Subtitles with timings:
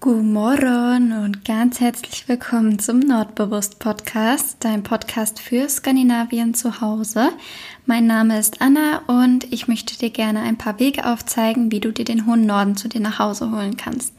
[0.00, 7.30] Guten Morgen und ganz herzlich willkommen zum Nordbewusst Podcast, dein Podcast für Skandinavien zu Hause.
[7.84, 11.92] Mein Name ist Anna und ich möchte dir gerne ein paar Wege aufzeigen, wie du
[11.92, 14.14] dir den hohen Norden zu dir nach Hause holen kannst.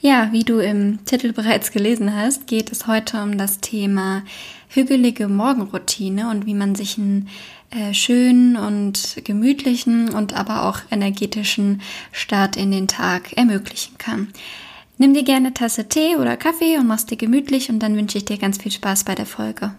[0.00, 4.22] Ja, wie du im Titel bereits gelesen hast, geht es heute um das Thema
[4.70, 7.28] hügelige Morgenroutine und wie man sich einen
[7.68, 11.82] äh, schönen und gemütlichen und aber auch energetischen
[12.12, 14.28] Start in den Tag ermöglichen kann.
[15.00, 18.24] Nimm dir gerne Tasse Tee oder Kaffee und mach's dir gemütlich und dann wünsche ich
[18.24, 19.72] dir ganz viel Spaß bei der Folge.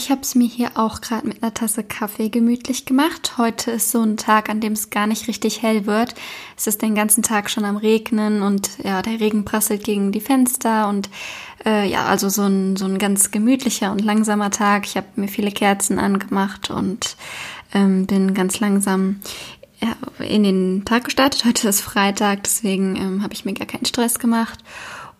[0.00, 3.34] Ich habe es mir hier auch gerade mit einer Tasse Kaffee gemütlich gemacht.
[3.36, 6.14] Heute ist so ein Tag, an dem es gar nicht richtig hell wird.
[6.56, 10.22] Es ist den ganzen Tag schon am Regnen und ja, der Regen prasselt gegen die
[10.22, 11.10] Fenster und
[11.66, 14.86] äh, ja, also so ein, so ein ganz gemütlicher und langsamer Tag.
[14.86, 17.16] Ich habe mir viele Kerzen angemacht und
[17.74, 19.20] ähm, bin ganz langsam
[19.82, 21.44] ja, in den Tag gestartet.
[21.44, 24.60] Heute ist Freitag, deswegen ähm, habe ich mir gar keinen Stress gemacht.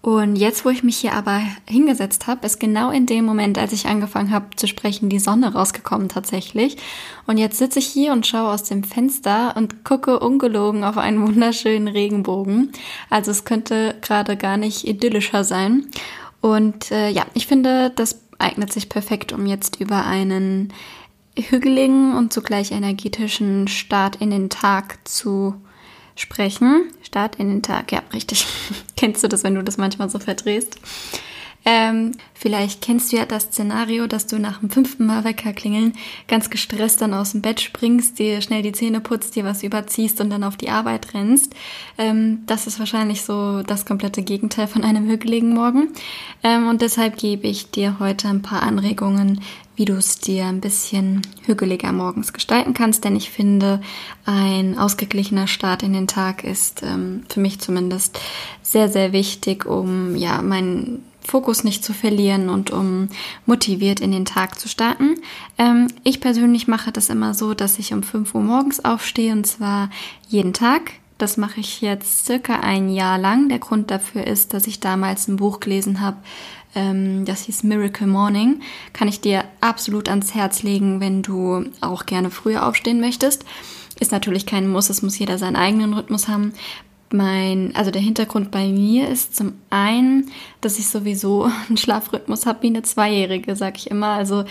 [0.02, 3.72] Und jetzt, wo ich mich hier aber hingesetzt habe, ist genau in dem Moment, als
[3.72, 6.78] ich angefangen habe zu sprechen, die Sonne rausgekommen tatsächlich.
[7.26, 11.26] Und jetzt sitze ich hier und schaue aus dem Fenster und gucke ungelogen auf einen
[11.26, 12.72] wunderschönen Regenbogen.
[13.10, 15.86] Also es könnte gerade gar nicht idyllischer sein.
[16.40, 20.72] Und äh, ja, ich finde, das eignet sich perfekt, um jetzt über einen
[21.38, 25.56] hügeligen und zugleich energetischen Start in den Tag zu
[26.20, 26.90] sprechen.
[27.02, 28.46] Start in den Tag, ja, richtig.
[28.96, 30.78] kennst du das, wenn du das manchmal so verdrehst?
[31.66, 35.92] Ähm, vielleicht kennst du ja das Szenario, dass du nach dem fünften Mal Wecker klingeln
[36.26, 40.22] ganz gestresst dann aus dem Bett springst, dir schnell die Zähne putzt, dir was überziehst
[40.22, 41.54] und dann auf die Arbeit rennst.
[41.98, 45.88] Ähm, das ist wahrscheinlich so das komplette Gegenteil von einem hügeligen Morgen.
[46.42, 49.42] Ähm, und deshalb gebe ich dir heute ein paar Anregungen,
[49.80, 53.80] wie du es dir ein bisschen hügeliger morgens gestalten kannst, denn ich finde,
[54.26, 58.20] ein ausgeglichener Start in den Tag ist ähm, für mich zumindest
[58.60, 63.08] sehr, sehr wichtig, um ja meinen Fokus nicht zu verlieren und um
[63.46, 65.14] motiviert in den Tag zu starten.
[65.56, 69.46] Ähm, ich persönlich mache das immer so, dass ich um 5 Uhr morgens aufstehe und
[69.46, 69.88] zwar
[70.28, 70.92] jeden Tag.
[71.16, 73.48] Das mache ich jetzt circa ein Jahr lang.
[73.48, 76.18] Der Grund dafür ist, dass ich damals ein Buch gelesen habe,
[76.74, 78.60] ähm, das hieß Miracle Morning.
[78.92, 83.44] Kann ich dir absolut ans Herz legen, wenn du auch gerne früher aufstehen möchtest.
[83.98, 86.52] Ist natürlich kein Muss, es muss jeder seinen eigenen Rhythmus haben.
[87.12, 92.62] Mein, also der Hintergrund bei mir ist zum einen, dass ich sowieso einen Schlafrhythmus habe
[92.62, 94.10] wie eine Zweijährige, sag ich immer.
[94.10, 94.44] Also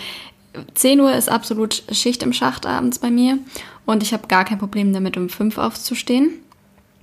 [0.74, 3.38] 10 Uhr ist absolut Schicht im Schacht abends bei mir
[3.86, 6.30] und ich habe gar kein Problem damit, um 5 aufzustehen.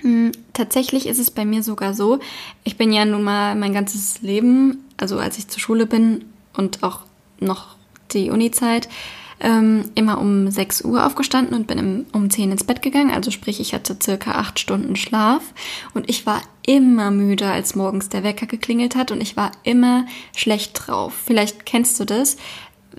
[0.02, 2.20] Hm, tatsächlich ist es bei mir sogar so,
[2.64, 6.84] ich bin ja nun mal mein ganzes Leben, also als ich zur Schule bin und
[6.84, 7.02] auch
[7.40, 7.76] noch
[8.12, 8.90] die Uni-Zeit,
[9.40, 13.12] ähm, immer um 6 Uhr aufgestanden und bin im, um 10 ins Bett gegangen.
[13.12, 15.44] Also sprich, ich hatte circa 8 Stunden Schlaf
[15.94, 20.06] und ich war immer müde, als morgens der Wecker geklingelt hat und ich war immer
[20.36, 21.14] schlecht drauf.
[21.26, 22.38] Vielleicht kennst du das.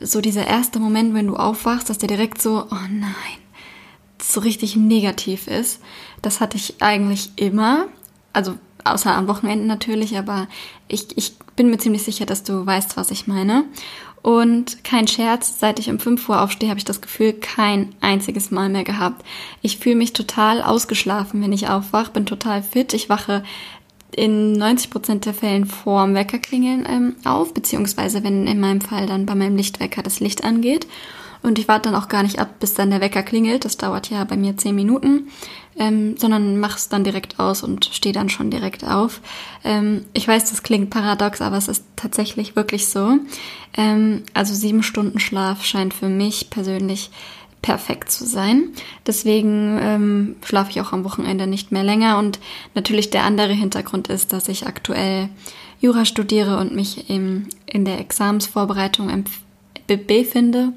[0.01, 3.39] So dieser erste Moment, wenn du aufwachst, dass der direkt so, oh nein,
[4.23, 5.81] so richtig negativ ist.
[6.23, 7.87] Das hatte ich eigentlich immer.
[8.33, 8.55] Also
[8.93, 10.49] außer am Wochenende natürlich, aber
[10.89, 13.65] ich, ich bin mir ziemlich sicher, dass du weißt, was ich meine.
[14.23, 18.51] Und kein Scherz, seit ich um 5 Uhr aufstehe, habe ich das Gefühl kein einziges
[18.51, 19.25] Mal mehr gehabt.
[19.63, 22.93] Ich fühle mich total ausgeschlafen, wenn ich aufwache, bin total fit.
[22.95, 23.45] Ich wache
[24.15, 29.07] in 90 Prozent der Fällen vor dem Weckerklingeln ähm, auf, beziehungsweise wenn in meinem Fall
[29.07, 30.87] dann bei meinem Lichtwecker das Licht angeht.
[31.43, 33.65] Und ich warte dann auch gar nicht ab, bis dann der Wecker klingelt.
[33.65, 35.29] Das dauert ja bei mir zehn Minuten,
[35.79, 39.21] ähm, sondern mach es dann direkt aus und stehe dann schon direkt auf.
[39.65, 43.19] Ähm, ich weiß, das klingt paradox, aber es ist tatsächlich wirklich so.
[43.77, 47.11] Ähm, also sieben Stunden Schlaf scheint für mich persönlich
[47.63, 48.71] perfekt zu sein.
[49.07, 52.19] Deswegen ähm, schlafe ich auch am Wochenende nicht mehr länger.
[52.19, 52.39] Und
[52.75, 55.29] natürlich der andere Hintergrund ist, dass ich aktuell
[55.81, 59.25] Jura studiere und mich im, in der Examensvorbereitung
[59.87, 60.73] befinde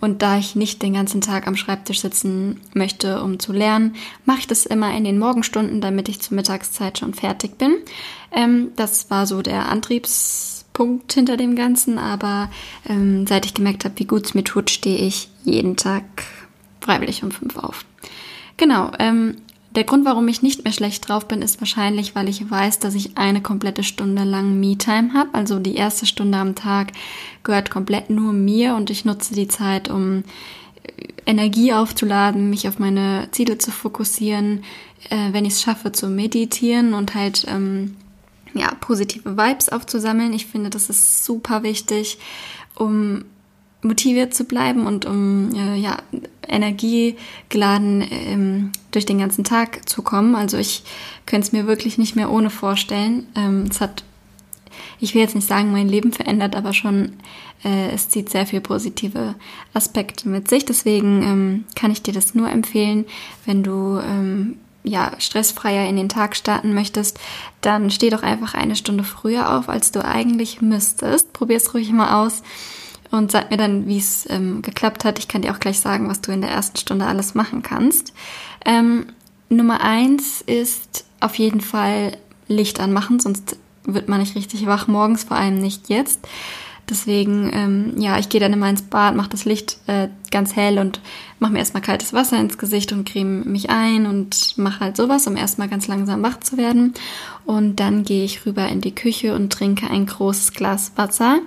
[0.00, 4.40] und da ich nicht den ganzen Tag am Schreibtisch sitzen möchte, um zu lernen, mache
[4.40, 7.76] ich das immer in den Morgenstunden, damit ich zur Mittagszeit schon fertig bin.
[8.32, 12.50] Ähm, das war so der Antriebspunkt hinter dem Ganzen, aber
[12.88, 16.04] ähm, seit ich gemerkt habe, wie gut es mir tut, stehe ich jeden Tag
[16.80, 17.84] freiwillig um fünf auf.
[18.56, 19.36] Genau, ähm,
[19.70, 22.94] der Grund, warum ich nicht mehr schlecht drauf bin, ist wahrscheinlich, weil ich weiß, dass
[22.94, 25.30] ich eine komplette Stunde lang Me-Time habe.
[25.34, 26.92] Also die erste Stunde am Tag
[27.44, 30.24] gehört komplett nur mir und ich nutze die Zeit, um
[31.26, 34.64] Energie aufzuladen, mich auf meine Ziele zu fokussieren,
[35.10, 37.96] äh, wenn ich es schaffe, zu meditieren und halt ähm,
[38.54, 40.32] ja, positive Vibes aufzusammeln.
[40.32, 42.18] Ich finde, das ist super wichtig,
[42.74, 43.24] um
[43.82, 45.98] motiviert zu bleiben und um äh, ja,
[46.48, 50.34] energiegeladen ähm, durch den ganzen Tag zu kommen.
[50.34, 50.82] Also ich
[51.26, 53.26] könnte es mir wirklich nicht mehr ohne vorstellen.
[53.36, 54.04] Ähm, es hat,
[55.00, 57.14] ich will jetzt nicht sagen, mein Leben verändert, aber schon,
[57.64, 59.34] äh, es zieht sehr viel positive
[59.74, 60.64] Aspekte mit sich.
[60.64, 63.04] Deswegen ähm, kann ich dir das nur empfehlen,
[63.44, 67.18] wenn du ähm, ja, stressfreier in den Tag starten möchtest,
[67.60, 71.32] dann steh doch einfach eine Stunde früher auf, als du eigentlich müsstest.
[71.32, 72.42] Probier es ruhig mal aus
[73.10, 75.18] und sag mir dann, wie es ähm, geklappt hat.
[75.18, 78.12] Ich kann dir auch gleich sagen, was du in der ersten Stunde alles machen kannst.
[78.64, 79.06] Ähm,
[79.48, 82.16] Nummer eins ist auf jeden Fall
[82.48, 86.20] Licht anmachen, sonst wird man nicht richtig wach morgens, vor allem nicht jetzt.
[86.90, 90.78] Deswegen, ähm, ja, ich gehe dann immer ins Bad, mache das Licht äh, ganz hell
[90.78, 91.00] und
[91.38, 95.26] mache mir erstmal kaltes Wasser ins Gesicht und creme mich ein und mache halt sowas,
[95.26, 96.94] um erstmal ganz langsam wach zu werden.
[97.44, 101.40] Und dann gehe ich rüber in die Küche und trinke ein großes Glas Wasser.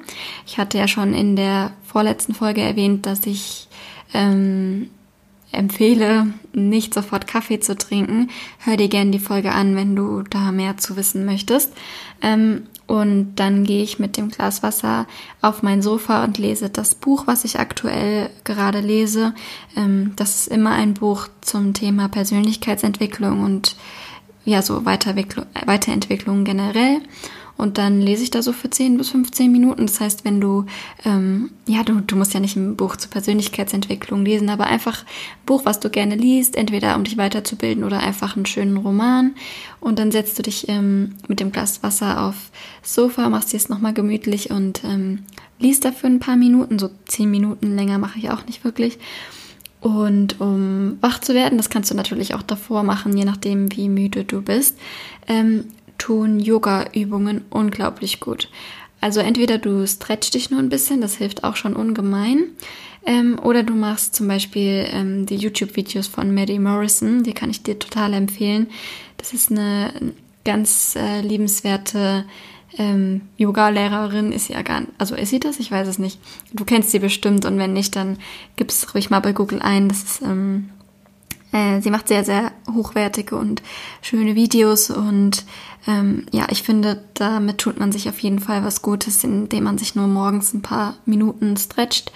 [0.46, 3.68] Ich hatte ja schon in der vorletzten Folge erwähnt, dass ich
[4.14, 4.90] ähm,
[5.52, 8.30] empfehle, nicht sofort Kaffee zu trinken.
[8.60, 11.74] Hör dir gerne die Folge an, wenn du da mehr zu wissen möchtest.
[12.22, 15.08] Ähm, und dann gehe ich mit dem Glas Wasser
[15.42, 19.34] auf mein Sofa und lese das Buch, was ich aktuell gerade lese.
[19.78, 23.76] Ähm, das ist immer ein Buch zum Thema Persönlichkeitsentwicklung und
[24.44, 27.02] ja, so Weiterentwicklung generell.
[27.62, 29.86] Und dann lese ich da so für 10 bis 15 Minuten.
[29.86, 30.66] Das heißt, wenn du,
[31.06, 35.46] ähm, ja, du, du musst ja nicht ein Buch zur Persönlichkeitsentwicklung lesen, aber einfach ein
[35.46, 39.36] Buch, was du gerne liest, entweder um dich weiterzubilden oder einfach einen schönen Roman.
[39.80, 42.50] Und dann setzt du dich ähm, mit dem Glas Wasser auf
[42.82, 45.20] Sofa, machst dir es nochmal gemütlich und ähm,
[45.60, 48.98] liest dafür ein paar Minuten, so 10 Minuten länger mache ich auch nicht wirklich.
[49.82, 53.90] Und um wach zu werden, das kannst du natürlich auch davor machen, je nachdem, wie
[53.90, 54.78] müde du bist,
[55.28, 55.66] ähm,
[56.02, 58.50] tun Yoga-Übungen unglaublich gut.
[59.02, 62.46] Also entweder du stretch dich nur ein bisschen, das hilft auch schon ungemein,
[63.06, 67.64] ähm, oder du machst zum Beispiel ähm, die YouTube-Videos von Maddie Morrison, die kann ich
[67.64, 68.68] dir total empfehlen.
[69.18, 69.92] Das ist eine
[70.44, 72.26] ganz äh, liebenswerte
[72.78, 75.60] ähm, Yoga-Lehrerin, ist sie ja gar nicht, also ist sie das?
[75.60, 76.20] Ich weiß es nicht.
[76.54, 78.18] Du kennst sie bestimmt und wenn nicht, dann
[78.56, 79.88] gib es ruhig mal bei Google ein.
[79.88, 80.70] Das ist ähm,
[81.52, 83.62] äh, sie macht sehr, sehr hochwertige und
[84.02, 85.46] schöne Videos und
[85.88, 89.78] ähm, ja, ich finde, damit tut man sich auf jeden Fall was Gutes, indem man
[89.78, 92.12] sich nur morgens ein paar Minuten stretcht.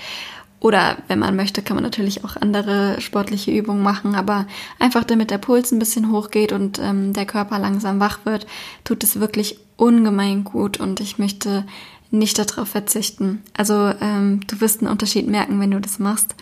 [0.59, 4.47] Oder wenn man möchte, kann man natürlich auch andere sportliche Übungen machen, aber
[4.79, 8.47] einfach damit der Puls ein bisschen hochgeht und ähm, der Körper langsam wach wird,
[8.83, 11.65] tut es wirklich ungemein gut und ich möchte
[12.09, 13.43] nicht darauf verzichten.
[13.55, 16.35] Also ähm, du wirst einen Unterschied merken, wenn du das machst.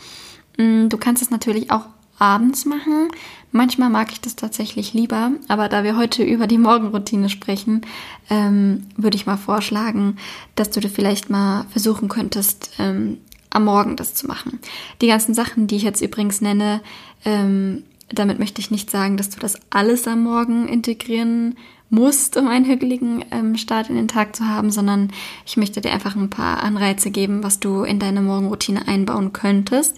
[0.58, 1.88] Mm, du kannst es natürlich auch
[2.24, 3.10] abends machen.
[3.52, 7.82] Manchmal mag ich das tatsächlich lieber, aber da wir heute über die Morgenroutine sprechen,
[8.30, 10.16] ähm, würde ich mal vorschlagen,
[10.56, 13.18] dass du dir vielleicht mal versuchen könntest, ähm,
[13.50, 14.60] am Morgen das zu machen.
[15.02, 16.82] Die ganzen Sachen, die ich jetzt übrigens nenne,
[17.26, 21.56] ähm, damit möchte ich nicht sagen, dass du das alles am Morgen integrieren
[21.90, 25.12] musst, um einen hügeligen ähm, Start in den Tag zu haben, sondern
[25.46, 29.98] ich möchte dir einfach ein paar Anreize geben, was du in deine Morgenroutine einbauen könntest.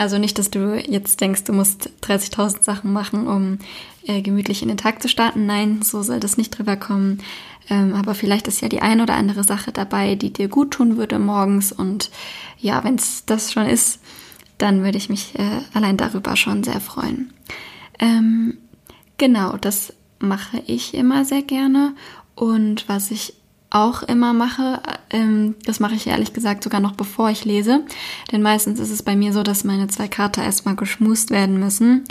[0.00, 3.58] Also nicht, dass du jetzt denkst, du musst 30.000 Sachen machen, um
[4.06, 5.44] äh, gemütlich in den Tag zu starten.
[5.44, 7.18] Nein, so soll das nicht drüber kommen.
[7.68, 10.96] Ähm, aber vielleicht ist ja die ein oder andere Sache dabei, die dir gut tun
[10.96, 11.70] würde morgens.
[11.70, 12.10] Und
[12.58, 14.00] ja, wenn es das schon ist,
[14.56, 17.34] dann würde ich mich äh, allein darüber schon sehr freuen.
[17.98, 18.56] Ähm,
[19.18, 21.94] genau, das mache ich immer sehr gerne.
[22.34, 23.34] Und was ich
[23.70, 24.80] auch immer mache.
[25.10, 27.84] Ähm, das mache ich ehrlich gesagt sogar noch bevor ich lese.
[28.32, 32.04] Denn meistens ist es bei mir so, dass meine zwei Kater erstmal geschmust werden müssen.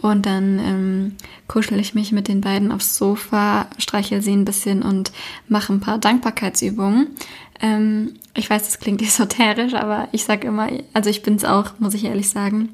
[0.00, 4.82] Und dann ähm, kuschel ich mich mit den beiden aufs Sofa, streichel sie ein bisschen
[4.82, 5.12] und
[5.48, 7.08] mache ein paar Dankbarkeitsübungen.
[7.60, 11.72] Ähm, ich weiß, das klingt esoterisch, aber ich sage immer, also ich bin es auch,
[11.78, 12.70] muss ich ehrlich sagen.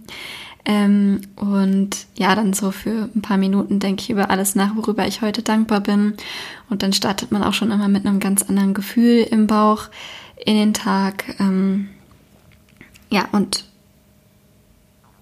[0.69, 5.07] Ähm, und ja, dann so für ein paar Minuten denke ich über alles nach, worüber
[5.07, 6.15] ich heute dankbar bin.
[6.69, 9.89] Und dann startet man auch schon immer mit einem ganz anderen Gefühl im Bauch
[10.45, 11.37] in den Tag.
[11.39, 11.89] Ähm,
[13.11, 13.65] ja, und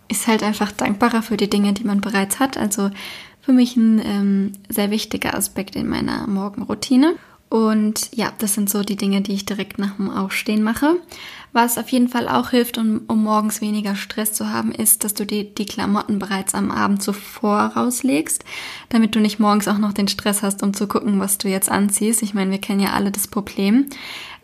[0.09, 2.57] ist halt einfach dankbarer für die Dinge, die man bereits hat.
[2.57, 2.91] Also
[3.43, 7.17] für mich ein ähm, sehr wichtiger Aspekt in meiner Morgenroutine.
[7.51, 10.97] Und ja, das sind so die Dinge, die ich direkt nach dem Aufstehen mache.
[11.55, 15.15] Was auf jeden Fall auch hilft, um, um morgens weniger Stress zu haben, ist, dass
[15.15, 18.45] du dir die Klamotten bereits am Abend zuvor rauslegst,
[18.89, 21.71] damit du nicht morgens auch noch den Stress hast, um zu gucken, was du jetzt
[21.71, 22.25] anziehst.
[22.25, 23.87] Ich meine, wir kennen ja alle das Problem.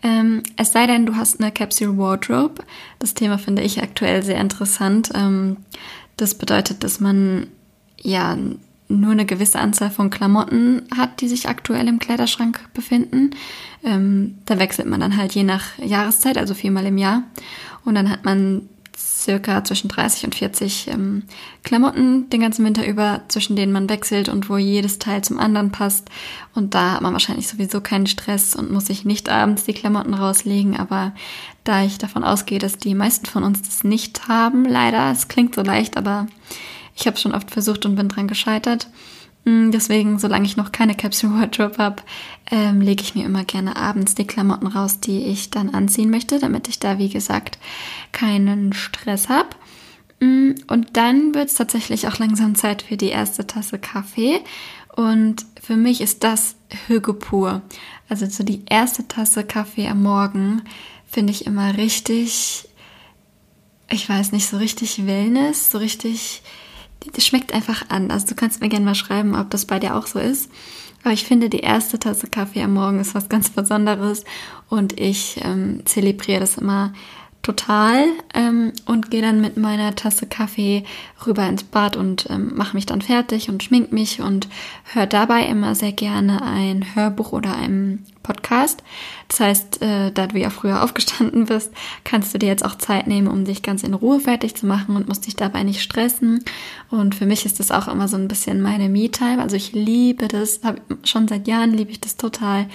[0.05, 2.63] Ähm, es sei denn, du hast eine Capsule Wardrobe.
[3.01, 5.11] Das Thema finde ich aktuell sehr interessant.
[5.13, 5.57] Ähm,
[6.17, 7.49] das bedeutet, dass man
[8.01, 8.39] ja
[8.91, 13.31] nur eine gewisse Anzahl von Klamotten hat, die sich aktuell im Kleiderschrank befinden.
[13.85, 17.23] Ähm, da wechselt man dann halt je nach Jahreszeit, also viermal im Jahr.
[17.85, 18.69] Und dann hat man
[19.21, 21.23] circa zwischen 30 und 40 ähm,
[21.63, 25.71] Klamotten den ganzen Winter über, zwischen denen man wechselt und wo jedes Teil zum anderen
[25.71, 26.09] passt.
[26.55, 30.15] Und da hat man wahrscheinlich sowieso keinen Stress und muss sich nicht abends die Klamotten
[30.15, 30.77] rauslegen.
[30.77, 31.13] Aber
[31.65, 35.55] da ich davon ausgehe, dass die meisten von uns das nicht haben, leider, es klingt
[35.55, 36.27] so leicht, aber
[37.01, 38.89] ich habe schon oft versucht und bin dran gescheitert.
[39.45, 42.03] Mm, deswegen, solange ich noch keine Capsule Wardrobe habe,
[42.51, 46.39] ähm, lege ich mir immer gerne abends die Klamotten raus, die ich dann anziehen möchte,
[46.39, 47.59] damit ich da, wie gesagt,
[48.13, 49.49] keinen Stress habe.
[50.21, 54.41] Mm, und dann wird es tatsächlich auch langsam Zeit für die erste Tasse Kaffee.
[54.95, 57.63] Und für mich ist das Hüge pur.
[58.09, 60.63] Also so die erste Tasse Kaffee am Morgen
[61.07, 62.69] finde ich immer richtig,
[63.89, 66.43] ich weiß nicht, so richtig Wellness, so richtig
[67.13, 68.11] das schmeckt einfach an.
[68.11, 70.51] Also du kannst mir gerne mal schreiben, ob das bei dir auch so ist.
[71.03, 74.25] Aber ich finde, die erste Tasse Kaffee am Morgen ist was ganz Besonderes
[74.69, 76.93] und ich ähm, zelebriere das immer
[77.43, 78.05] total
[78.35, 80.85] ähm, und gehe dann mit meiner Tasse Kaffee
[81.27, 84.49] rüber ins Bad und ähm, mache mich dann fertig und schmink mich und
[84.93, 88.83] höre dabei immer sehr gerne ein Hörbuch oder einen Podcast.
[89.31, 91.73] Das heißt, äh, da du ja früher aufgestanden bist,
[92.03, 94.97] kannst du dir jetzt auch Zeit nehmen, um dich ganz in Ruhe fertig zu machen
[94.97, 96.45] und musst dich dabei nicht stressen.
[96.91, 99.41] Und für mich ist das auch immer so ein bisschen meine Me-Time.
[99.41, 102.67] Also ich liebe das, hab, schon seit Jahren liebe ich das total,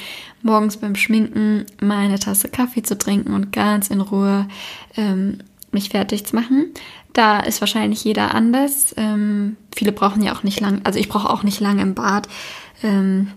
[0.43, 4.47] morgens beim Schminken meine Tasse Kaffee zu trinken und ganz in Ruhe
[4.95, 5.39] ähm,
[5.71, 6.67] mich fertig zu machen.
[7.11, 8.95] Da ist wahrscheinlich jeder anders.
[8.95, 12.29] Ähm, viele brauchen ja auch nicht lang, also ich brauche auch nicht lange im Bad.
[12.81, 13.31] Ähm,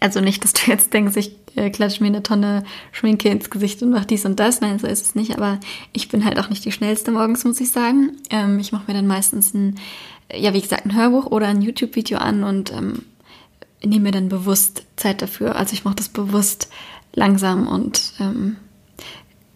[0.00, 3.82] also nicht, dass du jetzt denkst, ich äh, klatsche mir eine Tonne Schminke ins Gesicht
[3.82, 4.60] und mache dies und das.
[4.60, 5.36] Nein, so ist es nicht.
[5.36, 5.58] Aber
[5.92, 8.12] ich bin halt auch nicht die schnellste morgens, muss ich sagen.
[8.30, 9.76] Ähm, ich mache mir dann meistens ein,
[10.32, 13.02] ja, wie gesagt, ein Hörbuch oder ein YouTube-Video an und ähm,
[13.84, 15.56] nehme mir dann bewusst Zeit dafür.
[15.56, 16.68] Also ich mache das bewusst
[17.14, 18.56] langsam und ähm,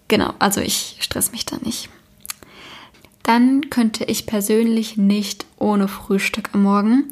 [0.09, 1.89] genau, also ich stress mich da nicht.
[3.23, 7.05] Dann könnte ich persönlich nicht ohne Frühstück am Morgen.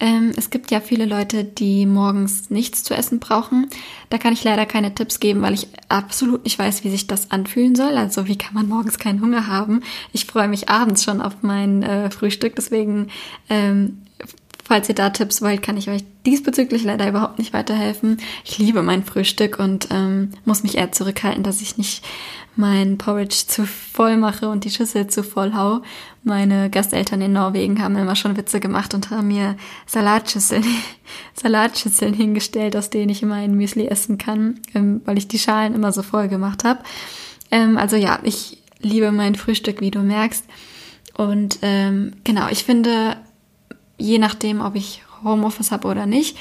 [0.00, 3.68] Ähm, es gibt ja viele Leute, die morgens nichts zu essen brauchen.
[4.10, 7.30] Da kann ich leider keine Tipps geben, weil ich absolut nicht weiß, wie sich das
[7.30, 7.96] anfühlen soll.
[7.96, 9.82] Also wie kann man morgens keinen Hunger haben?
[10.12, 12.54] Ich freue mich abends schon auf mein äh, Frühstück.
[12.54, 13.08] Deswegen
[13.50, 14.02] ähm,
[14.68, 18.18] Falls ihr da Tipps wollt, kann ich euch diesbezüglich leider überhaupt nicht weiterhelfen.
[18.44, 22.04] Ich liebe mein Frühstück und ähm, muss mich eher zurückhalten, dass ich nicht
[22.54, 25.80] mein Porridge zu voll mache und die Schüssel zu voll hau.
[26.22, 29.56] Meine Gasteltern in Norwegen haben immer schon Witze gemacht und haben mir
[29.86, 30.66] Salatschüsseln,
[31.32, 35.74] Salatschüsseln hingestellt, aus denen ich immer ein Müsli essen kann, ähm, weil ich die Schalen
[35.74, 36.80] immer so voll gemacht habe.
[37.50, 40.44] Ähm, also ja, ich liebe mein Frühstück, wie du merkst.
[41.16, 43.16] Und ähm, genau, ich finde,
[43.98, 46.38] je nachdem, ob ich Homeoffice habe oder nicht.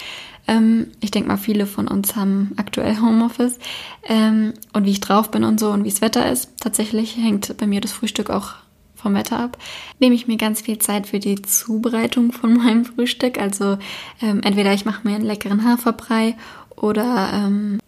[0.47, 3.59] Ähm, ich denke mal, viele von uns haben aktuell Homeoffice.
[4.03, 7.55] Ähm, und wie ich drauf bin und so und wie das Wetter ist, tatsächlich hängt
[7.57, 8.53] bei mir das Frühstück auch
[8.95, 9.57] vom Wetter ab.
[9.99, 13.39] Nehme ich mir ganz viel Zeit für die Zubereitung von meinem Frühstück.
[13.39, 13.77] Also
[14.21, 16.35] ähm, entweder ich mache mir einen leckeren Haferbrei
[16.75, 17.79] oder ähm,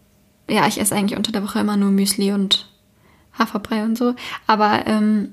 [0.49, 2.67] ja, ich esse eigentlich unter der Woche immer nur Müsli und
[3.37, 4.15] Haferbrei und so.
[4.47, 5.29] Aber ähm,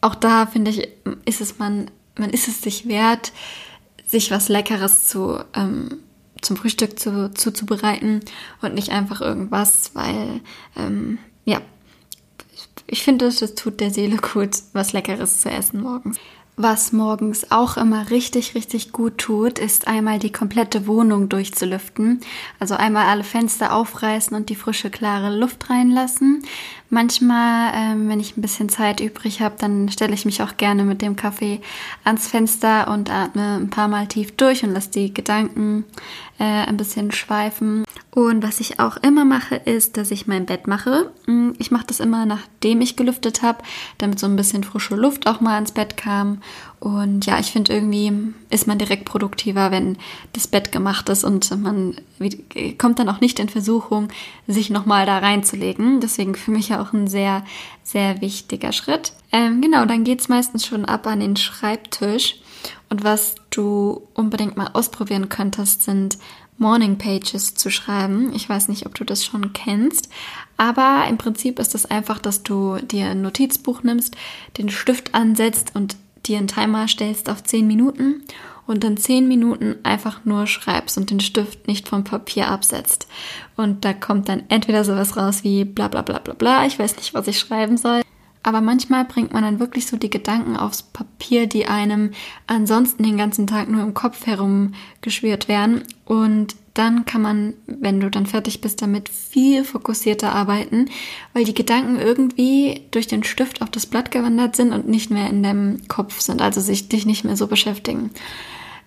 [0.00, 0.88] auch da finde ich,
[1.24, 3.32] ist es man man ist es sich wert,
[4.06, 6.00] sich was Leckeres zu, ähm,
[6.40, 8.20] zum Frühstück zu, zuzubereiten
[8.62, 10.40] und nicht einfach irgendwas, weil,
[10.76, 11.60] ähm, ja,
[12.86, 16.18] ich finde, es tut der Seele gut, was Leckeres zu essen morgens.
[16.58, 22.22] Was morgens auch immer richtig, richtig gut tut, ist einmal die komplette Wohnung durchzulüften.
[22.58, 26.44] Also einmal alle Fenster aufreißen und die frische, klare Luft reinlassen.
[26.88, 30.84] Manchmal, ähm, wenn ich ein bisschen Zeit übrig habe, dann stelle ich mich auch gerne
[30.84, 31.60] mit dem Kaffee
[32.04, 35.84] ans Fenster und atme ein paar Mal tief durch und lasse die Gedanken
[36.38, 37.84] äh, ein bisschen schweifen.
[38.12, 41.10] Und was ich auch immer mache, ist, dass ich mein Bett mache.
[41.26, 43.64] Mm, ich mache das immer, nachdem ich gelüftet habe,
[43.98, 46.40] damit so ein bisschen frische Luft auch mal ins Bett kam.
[46.78, 48.12] Und ja, ich finde irgendwie
[48.50, 49.96] ist man direkt produktiver, wenn
[50.34, 51.96] das Bett gemacht ist und man
[52.78, 54.08] kommt dann auch nicht in Versuchung,
[54.46, 56.00] sich nochmal da reinzulegen.
[56.00, 57.44] Deswegen für mich auch ein sehr,
[57.82, 59.12] sehr wichtiger Schritt.
[59.32, 62.36] Ähm, genau, dann geht's meistens schon ab an den Schreibtisch.
[62.90, 66.18] Und was du unbedingt mal ausprobieren könntest, sind
[66.58, 68.32] Morning Pages zu schreiben.
[68.34, 70.08] Ich weiß nicht, ob du das schon kennst,
[70.56, 74.16] aber im Prinzip ist es einfach, dass du dir ein Notizbuch nimmst,
[74.56, 75.96] den Stift ansetzt und
[76.28, 78.22] dir einen Timer stellst auf 10 Minuten
[78.66, 83.06] und dann 10 Minuten einfach nur schreibst und den Stift nicht vom Papier absetzt.
[83.56, 86.96] Und da kommt dann entweder sowas raus wie bla bla bla bla bla, ich weiß
[86.96, 88.02] nicht, was ich schreiben soll.
[88.42, 92.12] Aber manchmal bringt man dann wirklich so die Gedanken aufs Papier, die einem
[92.46, 95.82] ansonsten den ganzen Tag nur im Kopf herumgeschwirrt werden.
[96.04, 100.90] Und dann kann man, wenn du dann fertig bist, damit viel fokussierter arbeiten,
[101.32, 105.28] weil die Gedanken irgendwie durch den Stift auf das Blatt gewandert sind und nicht mehr
[105.30, 108.10] in deinem Kopf sind, also sich dich nicht mehr so beschäftigen.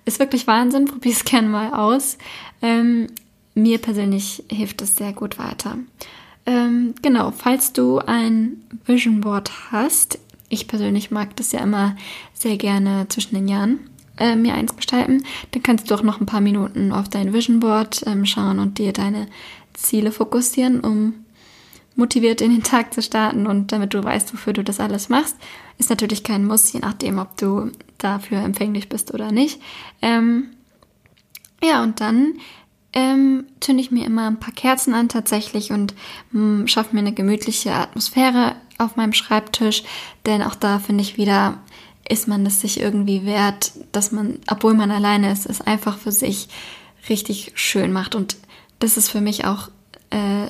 [0.06, 2.18] Ist wirklich Wahnsinn, probier es gerne mal aus.
[2.62, 3.08] Ähm,
[3.56, 5.78] mir persönlich hilft es sehr gut weiter.
[6.46, 10.20] Ähm, genau, falls du ein Vision Board hast,
[10.50, 11.96] ich persönlich mag das ja immer
[12.34, 13.89] sehr gerne zwischen den Jahren
[14.20, 17.60] äh, mir eins gestalten, dann kannst du auch noch ein paar Minuten auf dein Vision
[17.60, 19.28] Board ähm, schauen und dir deine
[19.74, 21.14] Ziele fokussieren, um
[21.96, 25.36] motiviert in den Tag zu starten und damit du weißt, wofür du das alles machst.
[25.78, 29.62] Ist natürlich kein Muss, je nachdem, ob du dafür empfänglich bist oder nicht.
[30.02, 30.46] Ähm,
[31.62, 32.34] ja, und dann
[32.94, 35.94] ähm, zünde ich mir immer ein paar Kerzen an tatsächlich und
[36.32, 39.84] hm, schaffe mir eine gemütliche Atmosphäre auf meinem Schreibtisch,
[40.26, 41.60] denn auch da finde ich wieder,
[42.08, 46.12] ist man es sich irgendwie wert, dass man, obwohl man alleine ist, es einfach für
[46.12, 46.48] sich
[47.08, 48.38] richtig schön macht und
[48.80, 49.70] das ist für mich auch
[50.10, 50.48] äh,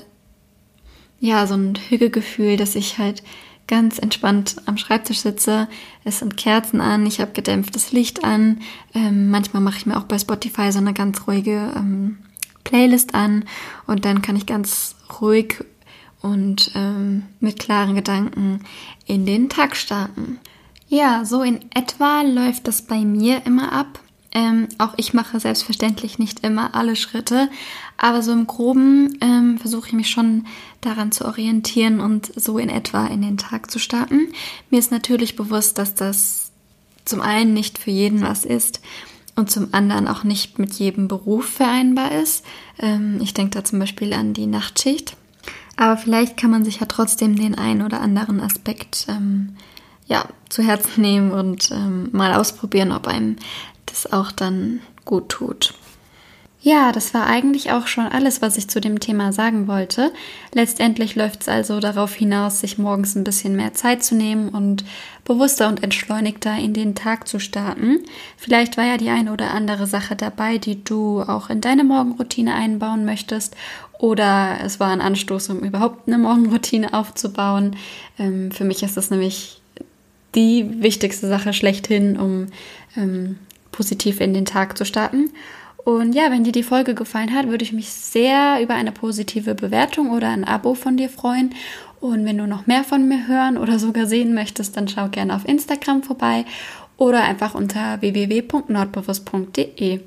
[1.19, 3.23] ja so ein Hügelgefühl, dass ich halt
[3.67, 5.67] ganz entspannt am Schreibtisch sitze.
[6.03, 8.61] Es sind Kerzen an, ich habe gedämpftes Licht an.
[8.95, 12.17] Ähm, manchmal mache ich mir auch bei Spotify so eine ganz ruhige ähm,
[12.63, 13.45] Playlist an
[13.85, 15.63] und dann kann ich ganz ruhig
[16.21, 18.61] und ähm, mit klaren Gedanken
[19.05, 20.39] in den Tag starten.
[20.89, 23.99] Ja, so in etwa läuft das bei mir immer ab.
[24.31, 27.49] Ähm, auch ich mache selbstverständlich nicht immer alle Schritte,
[27.97, 30.45] aber so im groben ähm, versuche ich mich schon
[30.81, 34.27] daran zu orientieren und so in etwa in den Tag zu starten.
[34.69, 36.51] Mir ist natürlich bewusst, dass das
[37.05, 38.81] zum einen nicht für jeden was ist
[39.35, 42.43] und zum anderen auch nicht mit jedem Beruf vereinbar ist.
[42.79, 45.15] Ähm, ich denke da zum Beispiel an die Nachtschicht.
[45.75, 49.55] Aber vielleicht kann man sich ja trotzdem den einen oder anderen Aspekt ähm,
[50.09, 53.37] ja, zu Herzen nehmen und ähm, mal ausprobieren, ob einem
[53.85, 55.73] das auch dann gut tut.
[56.61, 60.11] Ja, das war eigentlich auch schon alles, was ich zu dem Thema sagen wollte.
[60.53, 64.83] Letztendlich läuft es also darauf hinaus, sich morgens ein bisschen mehr Zeit zu nehmen und
[65.23, 67.99] bewusster und entschleunigter in den Tag zu starten.
[68.35, 72.53] Vielleicht war ja die eine oder andere Sache dabei, die du auch in deine Morgenroutine
[72.53, 73.55] einbauen möchtest
[73.97, 77.77] oder es war ein Anstoß, um überhaupt eine Morgenroutine aufzubauen.
[78.17, 79.61] Ähm, für mich ist das nämlich
[80.35, 82.47] die wichtigste Sache schlechthin, um
[82.95, 83.37] ähm,
[83.71, 85.31] positiv in den Tag zu starten.
[85.85, 89.55] Und ja, wenn dir die Folge gefallen hat, würde ich mich sehr über eine positive
[89.55, 91.55] Bewertung oder ein Abo von dir freuen.
[91.99, 95.35] Und wenn du noch mehr von mir hören oder sogar sehen möchtest, dann schau gerne
[95.35, 96.45] auf Instagram vorbei
[96.97, 100.01] oder einfach unter www.nordbewusst.de.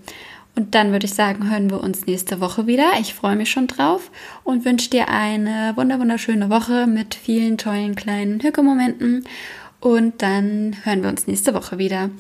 [0.55, 2.91] Und dann würde ich sagen, hören wir uns nächste Woche wieder.
[3.01, 4.11] Ich freue mich schon drauf
[4.45, 9.25] und wünsche dir eine wunderschöne Woche mit vielen tollen kleinen Hücke-Momenten.
[9.83, 12.11] Und dann hören wir uns nächste Woche wieder.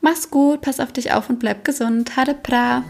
[0.00, 2.16] Mach's gut, pass auf dich auf und bleib gesund.
[2.16, 2.82] Hade pra!